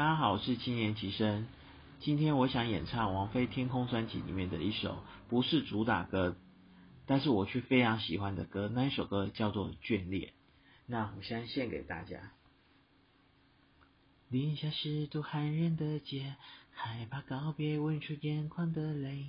[0.00, 1.46] 大家好，我是青年齐生。
[1.98, 6.38] 今天我想演唱王菲《天空》专辑里面的一首，不是主打歌，
[7.04, 8.70] 但是我却非常喜欢的歌。
[8.72, 10.30] 那一首歌叫做《眷恋》。
[10.86, 12.32] 那我先献给大家。
[14.30, 16.34] 零下十度寒人的街，
[16.70, 19.26] 害怕告别，吻出眼眶的泪，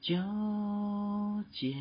[0.00, 0.14] 纠
[1.50, 1.74] 结。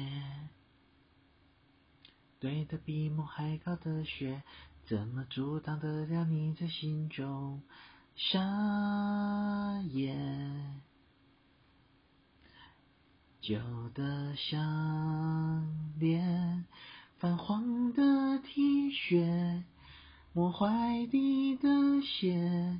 [2.40, 4.42] 对的比梦还高的雪，
[4.84, 7.62] 怎么阻挡得了你在心中？
[8.16, 10.16] 沙叶，
[13.42, 13.58] 旧
[13.94, 15.68] 的项
[16.00, 16.66] 链，
[17.18, 19.64] 泛黄的 T 恤，
[20.32, 21.68] 磨坏你的
[22.02, 22.80] 鞋，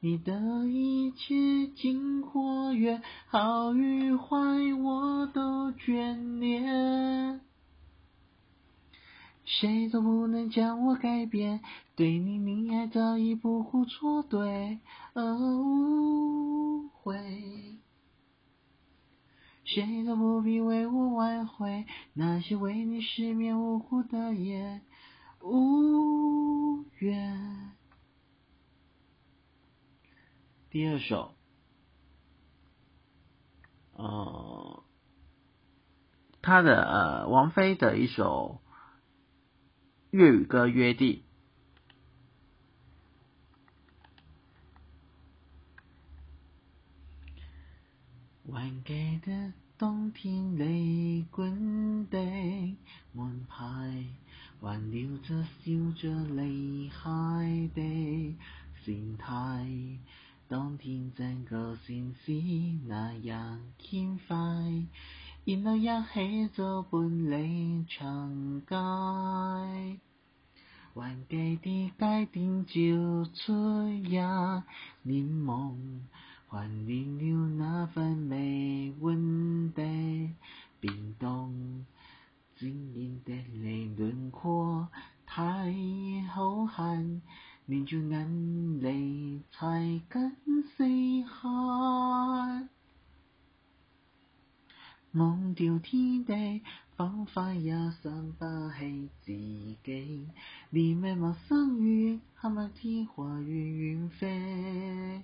[0.00, 4.36] 你的一切经过月，好与坏
[4.82, 7.42] 我都眷恋。
[9.58, 11.60] 谁都不能将我改变，
[11.96, 14.78] 对你溺爱早已不顾错对，
[15.16, 17.80] 无悔。
[19.64, 24.82] 谁都不必为我挽回，那些为你失眠无辜的夜，
[25.42, 27.72] 无怨。
[30.70, 31.34] 第二首，
[33.94, 34.84] 呃，
[36.40, 38.60] 他的呃王菲的一首。
[40.10, 41.22] 粤语歌约定。
[48.52, 52.18] 还记得冬天里，滚的
[53.12, 54.04] 门牌，
[54.60, 58.36] 还留着笑着离开的
[58.84, 59.66] 心态。
[60.48, 62.32] 当天整个城市
[62.88, 64.36] 那样轻快，
[65.56, 68.76] 然后一起走半里长街。
[70.92, 72.72] 还记得街灯照
[73.34, 74.08] 出一
[75.02, 76.02] 脸梦，
[76.48, 79.82] 怀念了那份微温的
[80.78, 81.84] 变动。
[82.56, 84.88] 惊艳的你轮廓
[85.26, 85.72] 太
[86.32, 87.22] 好看，
[87.66, 90.36] 连住眼泪才敢
[90.76, 92.68] say hi。
[95.68, 96.62] 忘掉天地。
[96.96, 97.72] 方法也
[98.02, 98.44] 想不
[98.78, 100.28] 起自己，
[100.68, 105.22] 连命陌生于黑暗天花远远飞，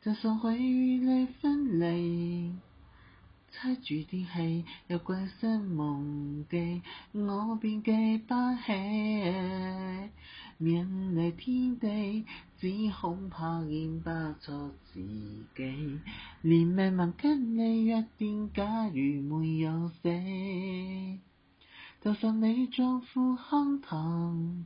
[0.00, 2.54] 就算会与你分离，
[3.50, 6.02] 猜住啲戏又鬼身忘
[6.48, 6.80] 记，
[7.12, 8.34] 我便记不
[8.64, 8.72] 起。
[10.58, 12.24] 面对天地，
[12.58, 15.00] 只恐怕认不出自
[15.54, 16.00] 己。
[16.42, 20.08] 连命运跟你约定，假如没有死，
[22.00, 24.64] 就算你壮富康堂，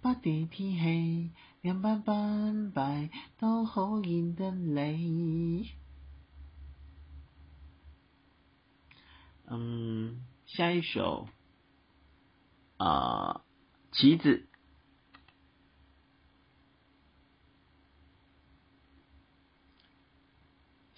[0.00, 1.30] 不敌天气，
[1.60, 5.70] 两败斑败都好认得你。
[9.46, 11.28] 嗯，下一首
[12.78, 13.42] 啊，
[13.92, 14.46] 棋子。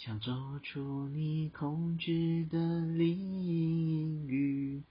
[0.05, 0.33] 想走
[0.65, 4.83] 出你控制的领域，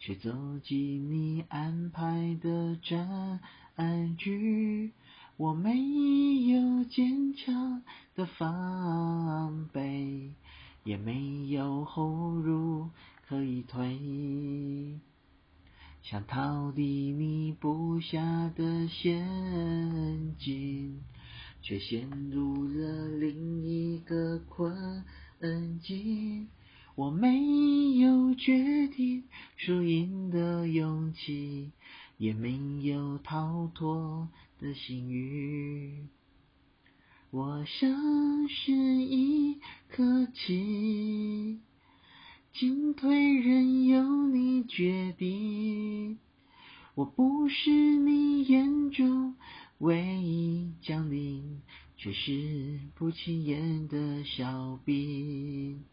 [0.00, 3.38] 却走进你安排的战
[4.16, 4.90] 局。
[5.36, 5.70] 我没
[6.48, 7.84] 有坚强
[8.16, 10.32] 的防备，
[10.82, 12.90] 也没有后路
[13.28, 14.98] 可以退。
[16.02, 21.00] 想逃离你布下的陷阱。
[21.68, 25.04] 却陷入了另一个困
[25.80, 26.48] 境。
[26.94, 29.24] 我没有决定
[29.58, 31.72] 输赢的勇气，
[32.16, 36.08] 也没有逃脱的幸运。
[37.30, 39.58] 我像是一
[39.90, 41.60] 颗棋，
[42.54, 46.18] 进退任由你决定。
[46.94, 49.34] 我不是你眼中。
[49.80, 51.27] 唯一降临，
[51.98, 55.84] 却是不起眼的小兵。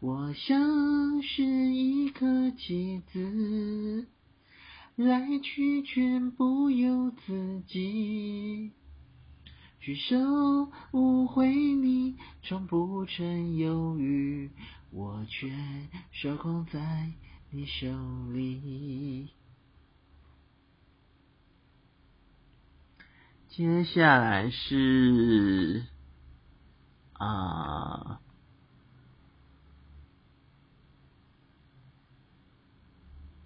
[0.00, 4.08] 我像是一颗棋子，
[4.96, 8.72] 来去全不由自己。
[9.78, 10.16] 举手
[10.90, 14.50] 误会你，从不曾犹豫，
[14.90, 15.48] 我却
[16.10, 17.12] 手控在
[17.50, 17.86] 你手
[18.32, 19.35] 里。
[23.56, 25.86] 接下来是
[27.14, 28.20] 啊，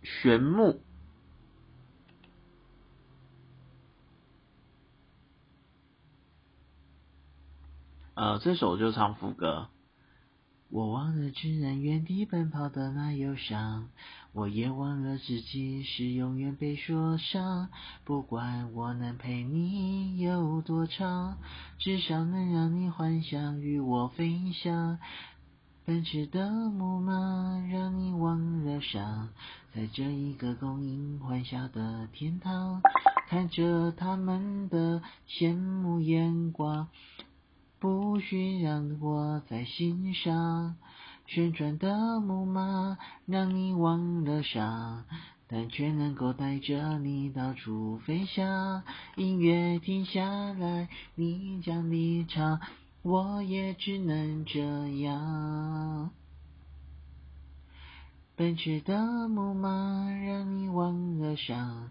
[0.02, 0.82] 玄木。
[8.14, 9.68] 呃，这首就唱副歌。
[10.70, 13.88] 我忘了只能原地奔跑的那忧伤，
[14.32, 17.70] 我也忘了自己是永远被说伤。
[18.04, 21.38] 不管我能陪你有多长，
[21.78, 25.00] 至少能让你幻想与我飞翔。
[25.84, 27.12] 奔驰的木马
[27.68, 29.30] 让你忘了伤，
[29.74, 32.80] 在这一个供应欢笑的天堂，
[33.28, 36.86] 看着他们的羡慕眼光。
[37.80, 40.76] 不需让我再欣赏，
[41.26, 45.06] 旋转的木马让你忘了伤，
[45.48, 48.82] 但却能够带着你到处飞翔。
[49.16, 50.22] 音乐停下
[50.52, 52.60] 来，你将离场，
[53.00, 54.60] 我也只能这
[55.00, 56.10] 样。
[58.36, 61.90] 奔驰的木马让你忘了伤，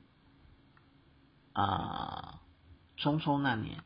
[1.53, 2.41] 啊，
[2.97, 3.83] 匆匆那年。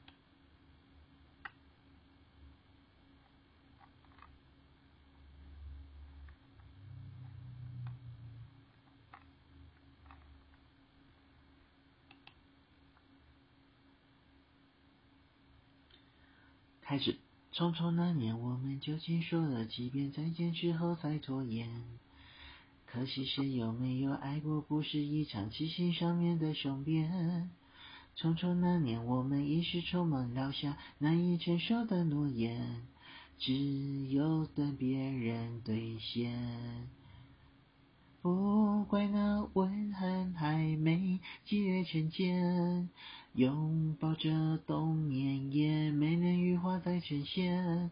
[16.87, 17.17] 开始，
[17.51, 21.99] 匆匆那年，我们究竟说了几遍再见之后才拖延？
[22.95, 27.51] 可惜谁有没有爱过，不是一场七星上面的雄辩。
[28.15, 32.87] 匆匆那年，我们一时匆忙撂下难以承受的诺言，
[33.37, 36.87] 只有等别人兑现。
[38.21, 42.89] 不怪那吻痕还没积累成茧，
[43.33, 47.91] 拥抱着冬眠也没能羽化再成仙。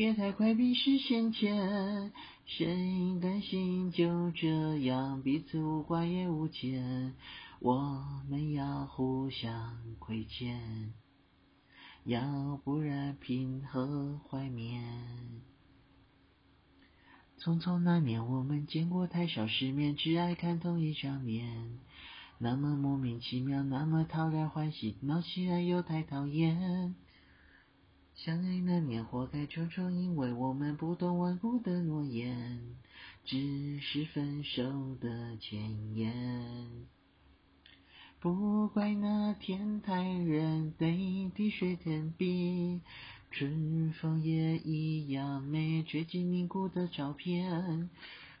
[0.00, 2.10] 别太快冰释前嫌。
[2.46, 7.14] 心甘心就这样彼此无挂也无牵，
[7.58, 10.94] 我们要互相亏欠，
[12.04, 15.42] 要不然凭何怀缅？
[17.38, 21.78] 匆匆那年，我们见过太少世面，只爱看同一张脸。
[22.38, 26.94] 那么莫名其妙，那么讨人欢喜，闹起来又太讨厌。
[28.22, 32.60] 相爱那年，活该处处因为我们不懂顽固的诺言，
[33.24, 36.86] 只是分手的前言。
[38.20, 42.82] 不怪那天太冷，泪滴水成冰。
[43.30, 47.88] 春风也一样美，追记凝固的照片。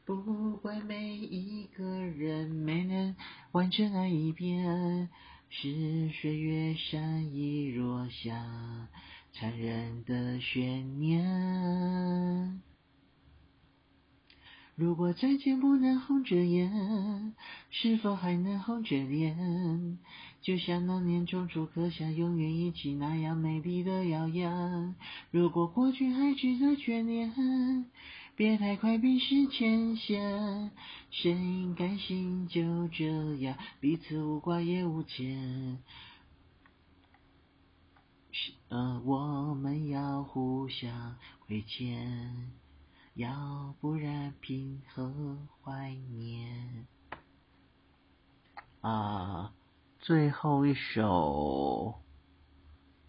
[0.04, 3.16] 不怪每一个人没能
[3.52, 5.08] 完整爱一遍，
[5.48, 8.88] 是岁月善意落下
[9.32, 12.60] 残忍的悬念。
[14.76, 17.34] 如果再见不能红着眼，
[17.70, 19.98] 是否还能红着脸？
[20.40, 24.94] 就像那年种树刻下永远一起那样美丽的谣言。
[25.30, 27.86] 如果过去还值得眷恋，
[28.36, 30.70] 别太快冰释前嫌。
[31.10, 31.36] 谁
[31.76, 35.78] 甘心就这样彼此无挂也无牵？
[38.70, 42.52] 呃，我们要互相亏欠。
[43.14, 46.86] 要不然凭何怀念？
[48.80, 49.52] 啊，
[49.98, 52.00] 最后一首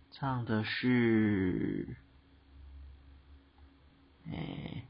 [0.09, 1.95] 唱的是，
[4.25, 4.87] 哎，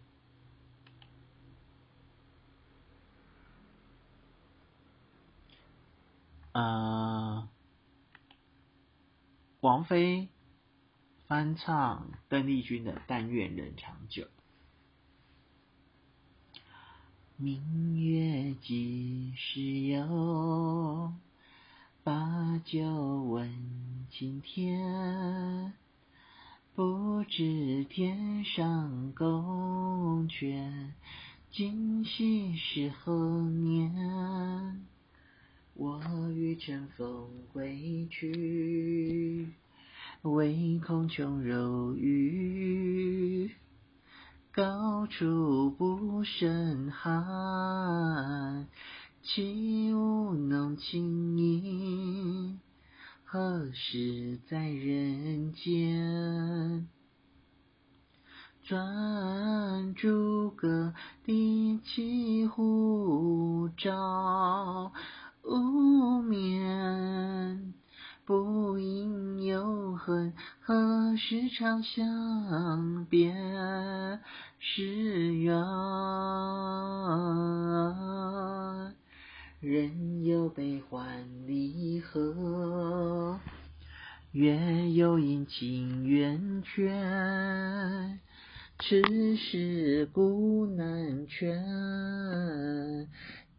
[6.53, 7.49] 啊，
[9.59, 10.29] 王菲
[11.31, 14.23] 翻唱邓丽君的《但愿人长久》。
[17.37, 21.13] 明月几时有？
[22.03, 22.83] 把酒
[23.23, 23.49] 问
[24.09, 25.71] 青天。
[26.75, 30.89] 不知天上宫阙，
[31.49, 34.85] 今夕是何年？
[35.75, 39.47] 我欲乘风归去，
[40.23, 43.51] 唯恐琼楼玉宇，
[44.51, 48.67] 高处不胜寒。
[49.23, 52.59] 起舞弄清影，
[53.23, 56.87] 何时在人间？
[58.61, 60.93] 转朱阁，
[61.25, 64.93] 低绮户，照
[71.31, 73.33] 时长相别
[74.59, 75.55] 是缘？
[79.61, 83.39] 人有悲欢离合，
[84.33, 86.91] 月有阴晴圆缺，
[88.79, 93.07] 此事古难全。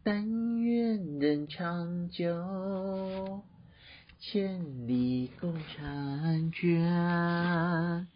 [0.02, 3.40] 但愿人长久，
[4.24, 8.06] 千里共婵娟。